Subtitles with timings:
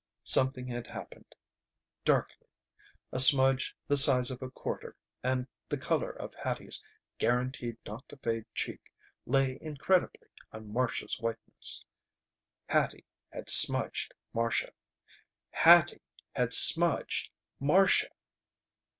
[0.23, 1.35] Something had happened!
[2.05, 2.47] Darkly.
[3.11, 6.81] A smudge the size of a quarter and the color of Hattie's
[7.19, 8.91] guaranteed not to fade cheek,
[9.27, 11.85] lay incredibly on Marcia's whiteness.
[12.67, 14.71] Hattie had smudged Marcia!
[15.55, 17.29] _Hattie Had Smudged
[17.59, 18.09] Marcia!